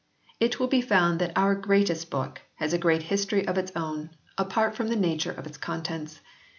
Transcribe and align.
It 0.39 0.59
will 0.59 0.65
be 0.65 0.81
found 0.81 1.19
that 1.21 1.31
our 1.37 1.53
Greatest 1.53 2.09
Book 2.09 2.41
has 2.55 2.73
a 2.73 2.79
great 2.79 3.03
history 3.03 3.47
of 3.47 3.59
its 3.59 3.71
own, 3.75 4.09
apart 4.35 4.73
from 4.75 4.87
the 4.87 4.95
nature 4.95 5.31
of 5.31 5.45
its 5.45 5.57
contents. 5.57 6.21